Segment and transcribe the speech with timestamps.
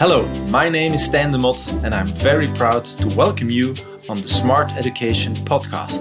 [0.00, 3.74] Hello, my name is Stan de Mot, and I'm very proud to welcome you
[4.08, 6.00] on the Smart Education podcast.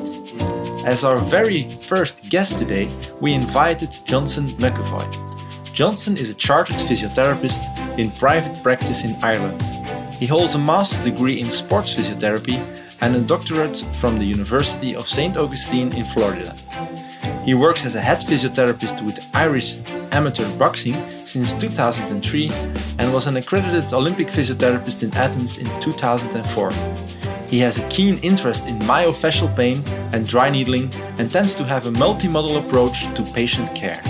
[0.85, 2.87] As our very first guest today,
[3.19, 5.03] we invited Johnson McEvoy.
[5.73, 7.59] Johnson is a chartered physiotherapist
[7.99, 9.61] in private practice in Ireland.
[10.13, 12.57] He holds a master's degree in sports physiotherapy
[13.01, 15.35] and a doctorate from the University of St.
[15.35, 16.55] Augustine in Florida.
[17.43, 19.75] He works as a head physiotherapist with Irish
[20.11, 20.95] amateur boxing
[21.25, 22.49] since 2003
[22.99, 26.71] and was an accredited Olympic physiotherapist in Athens in 2004.
[27.47, 29.83] He has a keen interest in myofascial pain
[30.13, 34.01] and dry needling and tends to have a multimodal approach to patient care.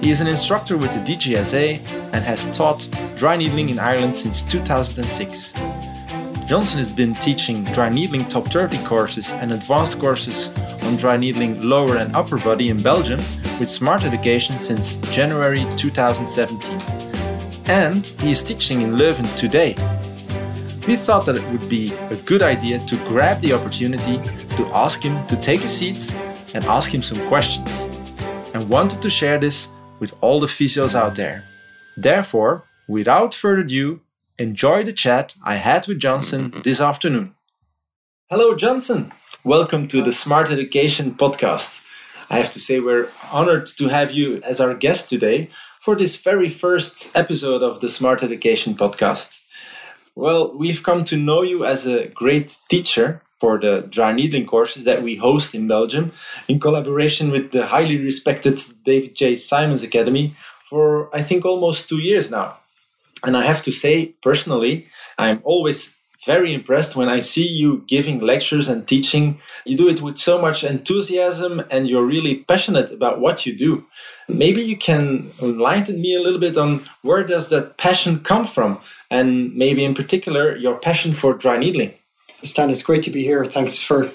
[0.00, 1.78] He is an instructor with the DGSA
[2.12, 5.52] and has taught dry needling in Ireland since 2006.
[6.46, 10.50] Johnson has been teaching dry needling top 30 courses and advanced courses
[10.82, 13.20] on dry needling lower and upper body in Belgium
[13.58, 16.80] with Smart Education since January 2017.
[17.68, 19.74] And he is teaching in Leuven today.
[20.86, 24.18] We thought that it would be a good idea to grab the opportunity
[24.56, 26.14] to ask him to take a seat
[26.54, 27.84] and ask him some questions,
[28.54, 29.68] and wanted to share this
[30.00, 31.44] with all the physios out there.
[31.96, 34.00] Therefore, without further ado,
[34.38, 37.34] enjoy the chat I had with Johnson this afternoon.
[38.30, 39.12] Hello, Johnson.
[39.44, 41.84] Welcome to the Smart Education podcast.
[42.30, 46.20] I have to say, we're honored to have you as our guest today for this
[46.20, 49.40] very first episode of the Smart Education podcast.
[50.14, 54.84] Well, we've come to know you as a great teacher for the dry needling courses
[54.84, 56.12] that we host in Belgium
[56.48, 59.36] in collaboration with the highly respected David G.
[59.36, 60.34] Simons Academy
[60.68, 62.56] for, I think, almost two years now.
[63.24, 68.18] And I have to say, personally, I'm always very impressed when I see you giving
[68.18, 69.40] lectures and teaching.
[69.64, 73.84] You do it with so much enthusiasm and you're really passionate about what you do.
[74.28, 78.80] Maybe you can enlighten me a little bit on where does that passion come from
[79.10, 81.94] and maybe in particular your passion for dry needling.
[82.42, 83.44] Stan, it's great to be here.
[83.44, 84.10] Thanks for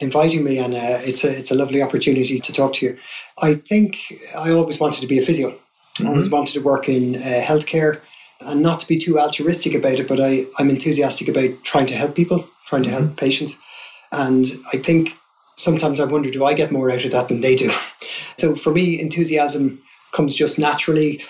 [0.00, 2.98] inviting me and uh, it's a it's a lovely opportunity to talk to you.
[3.42, 3.98] I think
[4.38, 5.50] I always wanted to be a physio.
[5.50, 6.06] Mm-hmm.
[6.06, 8.00] I always wanted to work in uh, healthcare
[8.40, 11.94] and not to be too altruistic about it, but I, I'm enthusiastic about trying to
[11.94, 13.14] help people, trying to help mm-hmm.
[13.14, 13.58] patients.
[14.12, 15.10] And I think
[15.56, 17.70] sometimes I wonder, do I get more out of that than they do?
[18.36, 19.82] So for me, enthusiasm
[20.12, 21.20] comes just naturally.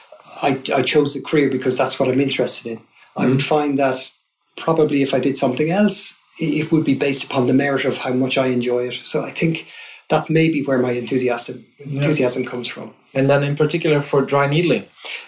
[0.42, 2.76] I, I chose the career because that's what I'm interested in.
[2.76, 3.22] Mm-hmm.
[3.22, 3.56] I would mm-hmm.
[3.56, 4.12] find that
[4.58, 8.12] probably if I did something else, it would be based upon the merit of how
[8.12, 8.92] much I enjoy it.
[8.92, 9.66] So I think
[10.08, 12.50] that's maybe where my enthusiasm enthusiasm yeah.
[12.50, 12.94] comes from.
[13.14, 14.84] And then in particular for dry needling.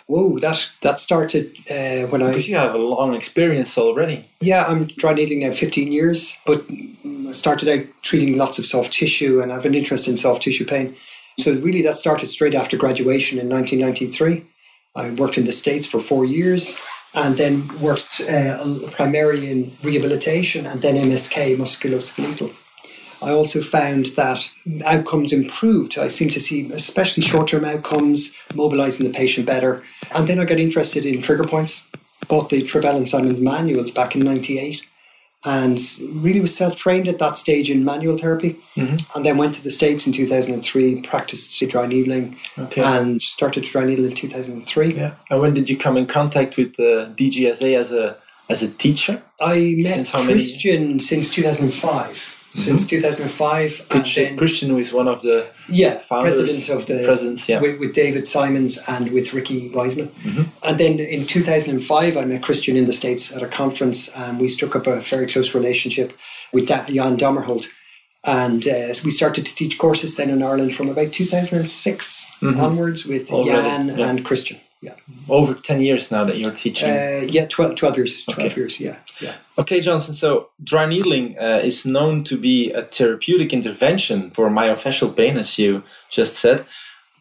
[0.07, 2.27] Whoa, that that started uh, when because I.
[2.29, 4.27] Because you have a long experience already.
[4.41, 6.65] Yeah, I'm dry needling now 15 years, but
[7.29, 10.43] I started out treating lots of soft tissue and I have an interest in soft
[10.43, 10.97] tissue pain.
[11.39, 14.47] So really, that started straight after graduation in 1993.
[14.97, 16.79] I worked in the States for four years
[17.15, 18.59] and then worked uh,
[18.93, 22.55] primarily in rehabilitation and then MSK, musculoskeletal.
[23.23, 24.49] I also found that
[24.87, 25.99] outcomes improved.
[25.99, 29.83] I seem to see, especially short term outcomes, mobilizing the patient better.
[30.17, 31.89] And then I got interested in trigger points,
[32.29, 34.83] bought the Travell and Simons manuals back in 98
[35.45, 35.79] and
[36.13, 38.57] really was self trained at that stage in manual therapy.
[38.77, 38.97] Mm-hmm.
[39.17, 42.83] And then went to the States in 2003, practiced dry needling, okay.
[42.85, 44.95] and started dry needle in 2003.
[44.95, 45.15] Yeah.
[45.31, 49.23] And when did you come in contact with the DGSA as a as a teacher?
[49.41, 52.97] I met Christian since 2005 since mm-hmm.
[52.97, 53.89] 2005.
[53.89, 57.61] Christian, Christian is one of the yeah founders, president of the presidents, yeah.
[57.61, 60.09] with, with David Simons and with Ricky Weissmann.
[60.09, 60.43] Mm-hmm.
[60.69, 64.49] And then in 2005, I met Christian in the States at a conference and we
[64.49, 66.13] struck up a very close relationship
[66.53, 67.69] with Jan Dommerholt.
[68.27, 72.61] And uh, so we started to teach courses then in Ireland from about 2006 mm-hmm.
[72.61, 74.11] onwards with Already, Jan yeah.
[74.11, 74.95] and Christian yeah.
[75.29, 76.89] Over 10 years now that you're teaching?
[76.89, 78.25] Uh, yeah, 12, 12 years.
[78.25, 78.57] 12 okay.
[78.61, 78.97] years, yeah.
[79.21, 79.35] yeah.
[79.59, 80.15] Okay, Johnson.
[80.15, 85.59] So, dry needling uh, is known to be a therapeutic intervention for myofascial pain, as
[85.59, 86.65] you just said.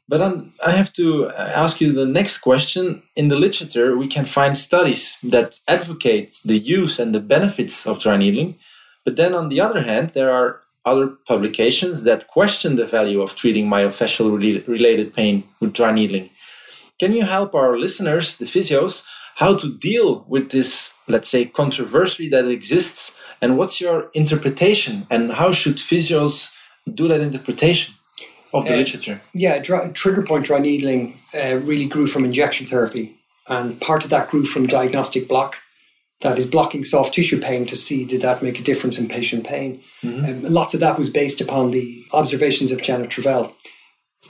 [0.07, 3.03] But I'm, i have to uh, ask you the next question.
[3.15, 7.99] In the literature, we can find studies that advocate the use and the benefits of
[7.99, 8.55] dry needling.
[9.03, 13.35] But then, on the other hand, there are other publications that question the value of
[13.35, 16.29] treating myofascial related pain with dry needling.
[16.99, 22.27] Can you help our listeners, the physios, how to deal with this, let's say, controversy
[22.29, 23.17] that exists?
[23.41, 25.07] And what's your interpretation?
[25.09, 26.53] And how should physios
[26.93, 27.95] do that interpretation
[28.53, 29.21] of the uh, literature?
[29.33, 33.15] Yeah, dry, trigger point dry needling uh, really grew from injection therapy.
[33.47, 35.55] And part of that grew from diagnostic block
[36.19, 39.47] that is blocking soft tissue pain to see did that make a difference in patient
[39.47, 39.81] pain.
[40.03, 40.45] Mm-hmm.
[40.45, 43.55] Um, lots of that was based upon the observations of Janet Travell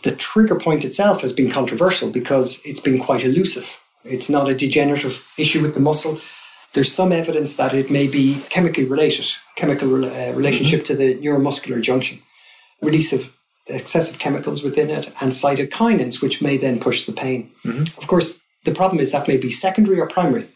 [0.03, 3.79] the trigger point itself has been controversial because it's been quite elusive.
[4.03, 6.19] It's not a degenerative issue with the muscle.
[6.73, 9.25] There's some evidence that it may be chemically related,
[9.55, 10.87] chemical uh, relationship mm-hmm.
[10.87, 12.19] to the neuromuscular junction,
[12.81, 13.33] release of
[13.67, 17.51] excessive chemicals within it, and cytokinins, which may then push the pain.
[17.65, 17.99] Mm-hmm.
[17.99, 20.47] Of course, the problem is that may be secondary or primary.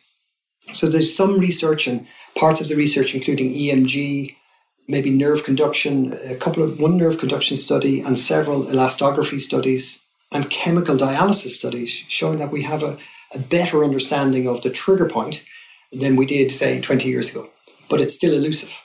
[0.72, 2.08] So there's some research and
[2.38, 4.36] parts of the research, including EMG,
[4.88, 10.50] maybe nerve conduction, a couple of one nerve conduction study, and several elastography studies and
[10.50, 12.98] chemical dialysis studies showing that we have a,
[13.36, 15.44] a better understanding of the trigger point
[15.92, 17.50] than we did, say, 20 years ago.
[17.90, 18.82] But it's still elusive.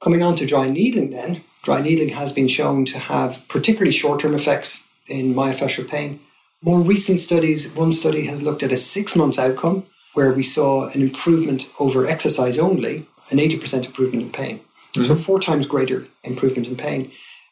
[0.00, 4.20] Coming on to dry needling, then, dry needling has been shown to have particularly short
[4.20, 6.20] term effects in myofascial pain.
[6.62, 9.84] More recent studies, one study has looked at a six month outcome
[10.14, 14.60] where we saw an improvement over exercise only, an 80% improvement in pain.
[14.92, 15.04] Mm-hmm.
[15.04, 17.10] So, four times greater improvement in pain.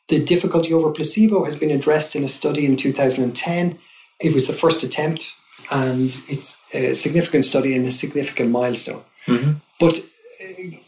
[0.08, 3.79] The difficulty over placebo has been addressed in a study in 2010.
[4.20, 5.35] It was the first attempt,
[5.70, 9.02] and it's a significant study and a significant milestone.
[9.26, 9.52] Mm-hmm.
[9.79, 10.00] But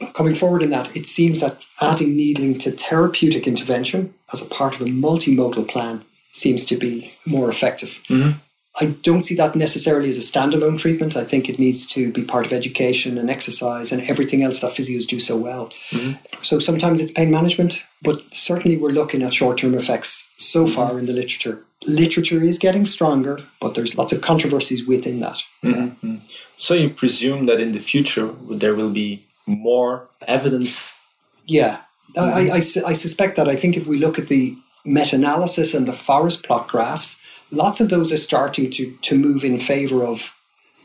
[0.03, 4.47] uh, coming forward in that, it seems that adding needling to therapeutic intervention as a
[4.47, 8.03] part of a multimodal plan seems to be more effective.
[8.09, 8.39] Mm-hmm.
[8.79, 11.17] I don't see that necessarily as a standalone treatment.
[11.17, 14.73] I think it needs to be part of education and exercise and everything else that
[14.73, 15.73] physios do so well.
[15.91, 16.43] Mm-hmm.
[16.43, 20.75] So sometimes it's pain management, but certainly we're looking at short term effects so mm-hmm.
[20.75, 21.65] far in the literature.
[21.87, 25.43] Literature is getting stronger, but there's lots of controversies within that.
[25.65, 26.17] Mm-hmm.
[26.57, 30.99] So you presume that in the future there will be more evidence?
[31.47, 31.81] Yeah,
[32.17, 33.49] I, I, I, I suspect that.
[33.49, 37.21] I think if we look at the meta analysis and the forest plot graphs,
[37.51, 40.37] lots of those are starting to, to move in favor of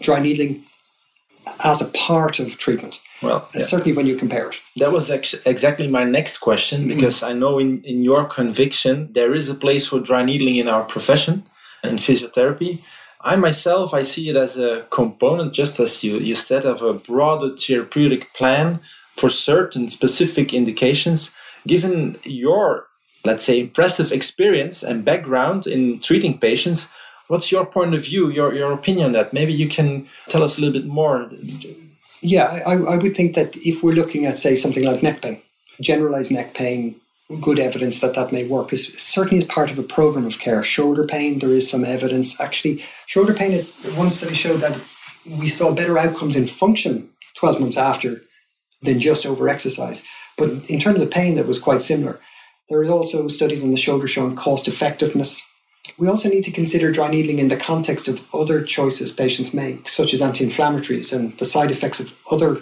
[0.01, 0.63] dry needling
[1.63, 2.99] as a part of treatment.
[3.21, 3.61] Well, yeah.
[3.61, 4.59] certainly when you compare it.
[4.77, 6.95] That was ex- exactly my next question mm-hmm.
[6.95, 7.29] because mm.
[7.29, 10.83] I know in, in your conviction there is a place for dry needling in our
[10.83, 11.43] profession
[11.83, 12.81] and physiotherapy.
[13.21, 16.93] I myself, I see it as a component, just as you, you said, of a
[16.93, 18.79] broader therapeutic plan
[19.15, 21.35] for certain specific indications.
[21.65, 22.87] Given your
[23.25, 26.91] let's say, impressive experience and background in treating patients.
[27.27, 29.33] What's your point of view, your, your opinion on that?
[29.33, 31.29] Maybe you can tell us a little bit more.
[32.21, 35.41] Yeah, I, I would think that if we're looking at, say, something like neck pain,
[35.81, 36.95] generalized neck pain,
[37.41, 40.63] good evidence that that may work is certainly as part of a program of care.
[40.63, 42.39] Shoulder pain, there is some evidence.
[42.39, 43.63] Actually, shoulder pain,
[43.95, 44.75] one study showed that
[45.39, 48.21] we saw better outcomes in function 12 months after
[48.83, 50.05] than just over exercise.
[50.37, 52.19] But in terms of pain, that was quite similar.
[52.69, 55.47] There are also studies on the shoulder showing cost effectiveness.
[55.97, 59.87] We also need to consider dry needling in the context of other choices patients make,
[59.87, 62.61] such as anti inflammatories and the side effects of other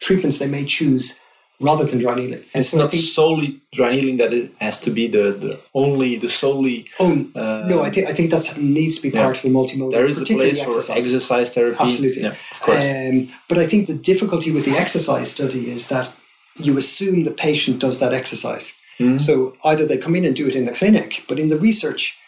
[0.00, 1.18] treatments they may choose
[1.60, 2.40] rather than dry needling.
[2.54, 6.16] And it's so not solely dry needling that it has to be the, the only,
[6.16, 6.86] the solely.
[7.00, 9.38] Oh, uh, no, I think, I think that needs to be part yeah.
[9.38, 9.90] of the multimodal.
[9.90, 10.86] There is a place exercise.
[10.86, 11.78] for exercise therapy.
[11.80, 12.22] Absolutely.
[12.22, 12.94] Yeah, of course.
[12.94, 16.12] Um, but I think the difficulty with the exercise study is that
[16.56, 18.74] you assume the patient does that exercise.
[18.98, 19.20] Mm.
[19.20, 22.18] So either they come in and do it in the clinic, but in the research,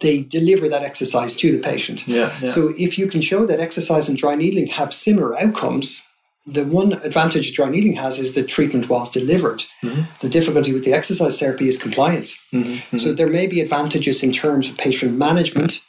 [0.00, 2.06] they deliver that exercise to the patient.
[2.06, 2.50] Yeah, yeah.
[2.50, 6.06] So if you can show that exercise and dry needling have similar outcomes,
[6.46, 9.62] the one advantage dry needling has is the treatment was delivered.
[9.82, 10.02] Mm-hmm.
[10.20, 12.38] The difficulty with the exercise therapy is compliance.
[12.52, 12.98] Mm-hmm.
[12.98, 15.80] So there may be advantages in terms of patient management.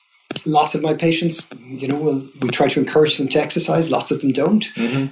[0.46, 3.92] Lots of my patients, you know, will we try to encourage them to exercise.
[3.92, 4.64] Lots of them don't.
[4.76, 5.08] Mm-hmm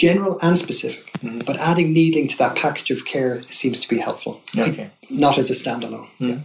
[0.00, 1.09] general and specific.
[1.22, 1.40] Mm-hmm.
[1.46, 4.90] But adding needling to that package of care seems to be helpful, okay.
[5.10, 6.08] not as a standalone.
[6.18, 6.28] Mm-hmm.
[6.28, 6.38] Yeah.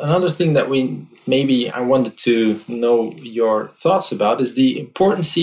[0.00, 5.36] Another thing that we maybe I wanted to know your thoughts about is the importance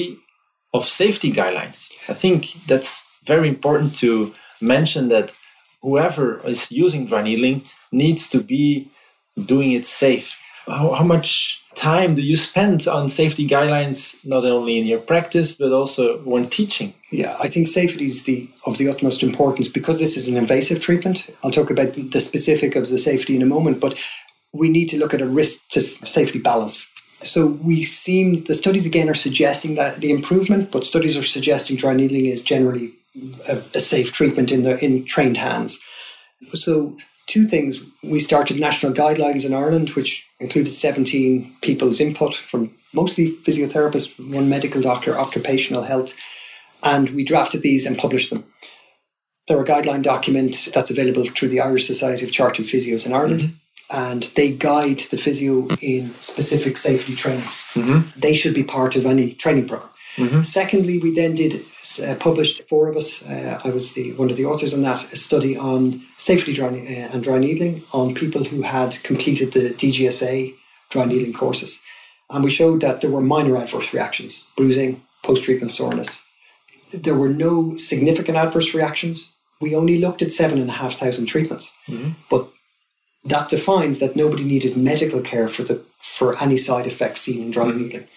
[0.73, 1.91] of safety guidelines.
[2.07, 5.37] I think that's very important to mention that
[5.81, 8.87] whoever is using dry needling needs to be
[9.45, 10.35] doing it safe.
[10.65, 15.53] How, how much time do you spend on safety guidelines, not only in your practice,
[15.53, 16.93] but also when teaching?
[17.11, 20.81] Yeah, I think safety is the, of the utmost importance because this is an invasive
[20.81, 21.29] treatment.
[21.43, 24.03] I'll talk about the specific of the safety in a moment, but
[24.53, 26.91] we need to look at a risk to safety balance.
[27.21, 31.77] So we seem, the studies again are suggesting that the improvement, but studies are suggesting
[31.77, 32.91] dry needling is generally
[33.49, 35.79] a, a safe treatment in the in trained hands.
[36.49, 37.83] So two things.
[38.03, 44.49] We started national guidelines in Ireland, which included 17 people's input from mostly physiotherapists, one
[44.49, 46.13] medical doctor, occupational health,
[46.83, 48.45] and we drafted these and published them.
[49.47, 53.41] They're a guideline document that's available through the Irish Society of Chartered Physios in Ireland.
[53.41, 53.53] Mm-hmm.
[53.89, 57.45] And they guide the physio in specific safety training.
[57.73, 58.19] Mm-hmm.
[58.19, 59.89] They should be part of any training program.
[60.17, 60.41] Mm-hmm.
[60.41, 61.53] Secondly, we then did
[62.03, 63.27] uh, published four of us.
[63.27, 65.03] Uh, I was the one of the authors on that.
[65.13, 69.69] A study on safety dry, uh, and dry needling on people who had completed the
[69.69, 70.55] DGSA
[70.89, 71.81] dry needling courses,
[72.29, 76.27] And we showed that there were minor adverse reactions bruising, post treatment soreness.
[76.93, 79.35] There were no significant adverse reactions.
[79.59, 81.75] We only looked at 7,500 treatments.
[81.87, 82.11] Mm-hmm.
[82.29, 82.47] But
[83.25, 87.51] that defines that nobody needed medical care for, the, for any side effects seen in
[87.51, 87.81] dry mm-hmm.
[87.81, 88.07] needling.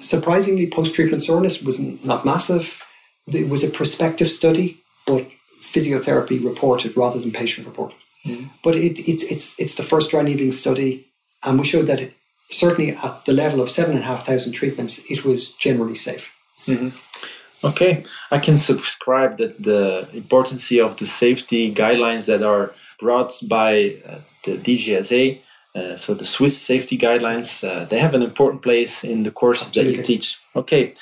[0.00, 2.82] Surprisingly, post treatment soreness was not massive.
[3.28, 5.26] It was a prospective study, but
[5.60, 7.96] physiotherapy reported rather than patient reported.
[8.24, 8.46] Mm-hmm.
[8.64, 11.06] But it, it, it's, it's the first dry needling study,
[11.44, 12.14] and we showed that it,
[12.48, 16.36] certainly at the level of 7,500 treatments, it was generally safe.
[16.66, 17.66] Mm-hmm.
[17.66, 23.96] Okay, I can subscribe that the importance of the safety guidelines that are brought by
[24.08, 25.40] uh, the DGSA,
[25.74, 29.68] uh, so the Swiss safety guidelines, uh, they have an important place in the courses
[29.68, 29.92] Absolutely.
[29.92, 30.40] that you teach.
[30.56, 30.94] Okay,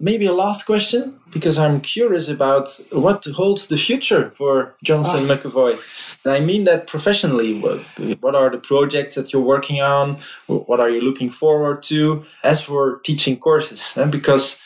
[0.00, 5.34] maybe a last question because I'm curious about what holds the future for Johnson ah.
[5.34, 5.72] McEvoy.
[6.24, 7.60] And I mean that professionally.
[7.60, 7.80] What,
[8.20, 10.16] what are the projects that you're working on?
[10.46, 12.24] What are you looking forward to?
[12.42, 14.62] As for teaching courses, and because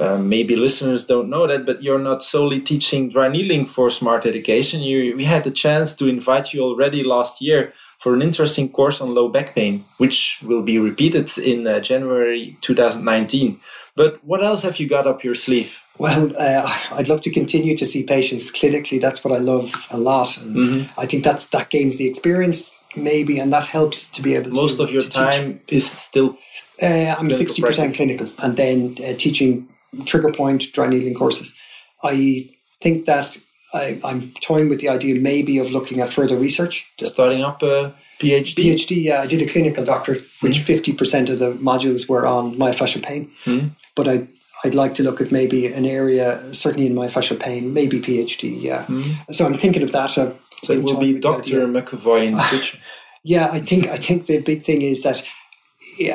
[0.00, 4.24] uh, maybe listeners don't know that, but you're not solely teaching dry needling for smart
[4.24, 4.80] education.
[4.80, 9.00] You, we had the chance to invite you already last year for an interesting course
[9.00, 13.58] on low back pain, which will be repeated in uh, January 2019.
[13.96, 15.80] But what else have you got up your sleeve?
[15.98, 19.00] Well, uh, I'd love to continue to see patients clinically.
[19.00, 21.00] That's what I love a lot, and mm-hmm.
[21.00, 24.50] I think that's that gains the experience maybe, and that helps to be able.
[24.50, 25.72] To most to, of your time teach.
[25.72, 26.36] is still.
[26.82, 29.66] Uh, I'm sixty percent clinical, and then uh, teaching
[30.04, 31.58] trigger point dry needling courses.
[32.02, 32.50] I
[32.82, 33.38] think that
[33.74, 36.90] I, am toying with the idea maybe of looking at further research.
[36.98, 38.54] Starting up a PhD?
[38.54, 39.20] PhD, yeah.
[39.20, 43.30] I did a clinical doctorate, which mm 50% of the modules were on myofascial pain.
[43.44, 44.28] mm But I,
[44.64, 48.84] I'd like to look at maybe an area, certainly in myofascial pain, maybe PhD, yeah.
[48.84, 50.16] mm So I'm thinking of that.
[50.16, 51.66] Uh, so it will be Dr.
[51.66, 52.78] McEvoy in the future?
[53.22, 55.22] yeah, I think, I think the big thing is that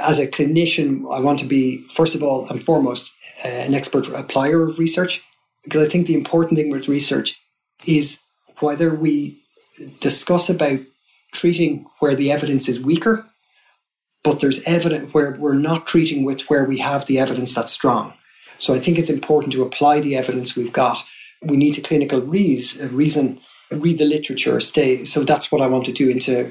[0.01, 3.13] as a clinician, I want to be, first of all and foremost,
[3.45, 5.23] uh, an expert applier of research.
[5.63, 7.39] Because I think the important thing with research
[7.87, 8.21] is
[8.59, 9.37] whether we
[9.99, 10.79] discuss about
[11.31, 13.25] treating where the evidence is weaker,
[14.23, 18.13] but there's evidence where we're not treating with where we have the evidence that's strong.
[18.57, 21.03] So I think it's important to apply the evidence we've got.
[21.41, 23.39] We need to clinical reason, reason
[23.71, 25.05] read the literature, stay.
[25.05, 26.49] So that's what I want to do into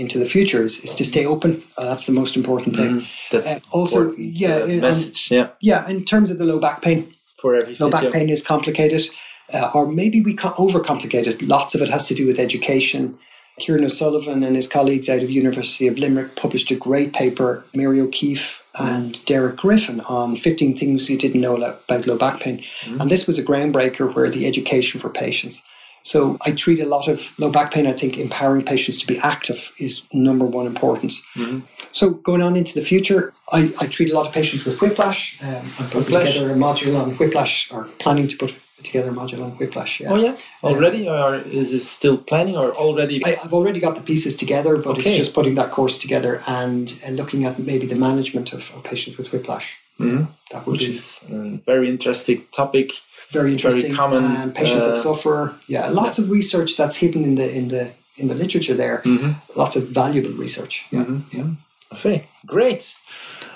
[0.00, 1.62] into the future is, is to stay open.
[1.76, 3.00] Uh, that's the most important thing.
[3.00, 5.32] Mm, that's uh, also yeah, uh, message.
[5.32, 5.90] Um, yeah, yeah.
[5.90, 9.08] In terms of the low back pain, for every low back pain is complicated
[9.54, 11.42] uh, or maybe we overcomplicate it.
[11.42, 13.18] Lots of it has to do with education.
[13.58, 18.00] Kieran O'Sullivan and his colleagues out of University of Limerick published a great paper, Mary
[18.00, 22.58] O'Keeffe and Derek Griffin, on 15 things you didn't know about low back pain.
[22.58, 23.00] Mm-hmm.
[23.00, 25.64] And this was a groundbreaker where the education for patients.
[26.02, 27.86] So I treat a lot of low back pain.
[27.86, 31.26] I think empowering patients to be active is number one importance.
[31.34, 31.60] Mm-hmm.
[31.92, 35.42] So going on into the future, I, I, treat a lot of patients with whiplash.
[35.42, 36.34] Um, I'm putting whiplash.
[36.34, 38.52] together a module on whiplash, or planning to put
[38.84, 40.00] together a module on Whiplash.
[40.00, 40.10] Yeah.
[40.10, 43.24] Oh yeah, already, uh, or is it still planning, or already?
[43.24, 45.10] I, have already got the pieces together, but okay.
[45.10, 48.84] it's just putting that course together and, and looking at maybe the management of, of
[48.84, 49.78] patients with whiplash.
[49.98, 50.24] Mm-hmm.
[50.52, 52.92] That Which be, is a very interesting topic.
[53.30, 53.82] Very interesting.
[53.82, 54.24] Very common.
[54.24, 55.54] And patients uh, that suffer.
[55.66, 56.24] Yeah, lots yeah.
[56.24, 58.98] of research that's hidden in the in the in the literature there.
[59.04, 59.58] Mm-hmm.
[59.58, 60.86] Lots of valuable research.
[60.90, 61.04] Yeah.
[61.04, 61.38] Mm-hmm.
[61.38, 61.46] Yeah.
[61.92, 62.82] Okay, great.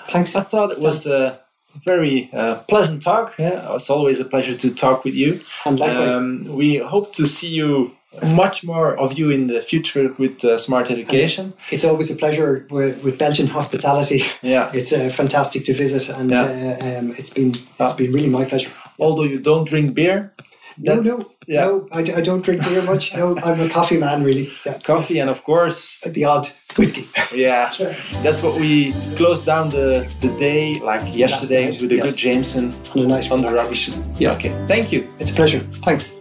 [0.09, 0.35] Thanks.
[0.35, 1.07] I thought it was.
[1.07, 1.37] Uh,
[1.83, 3.35] very uh, pleasant talk.
[3.37, 5.39] Yeah, it's always a pleasure to talk with you.
[5.65, 6.13] And likewise.
[6.13, 7.91] Um, we hope to see you
[8.35, 11.45] much more of you in the future with uh, smart education.
[11.45, 14.21] And it's always a pleasure with, with, Belgian hospitality.
[14.41, 16.43] Yeah, it's uh, fantastic to visit, and yeah.
[16.43, 18.71] uh, um, it's been it's been really my pleasure.
[18.99, 20.33] Although you don't drink beer,
[20.77, 21.65] no, no, yeah.
[21.65, 21.87] no.
[21.91, 23.15] I, I don't drink beer much.
[23.15, 24.47] No, I'm a coffee man, really.
[24.65, 24.79] Yeah.
[24.79, 27.07] Coffee, and of course the odd whiskey.
[27.33, 27.71] Yeah,
[28.23, 32.05] that's what we closed down the, the day like yesterday with a yes.
[32.05, 33.89] good Jameson and a nice on the rubbish.
[34.17, 34.33] Yeah.
[34.33, 34.49] Okay.
[34.67, 35.11] Thank you.
[35.19, 35.59] It's a pleasure.
[35.59, 36.13] Thanks.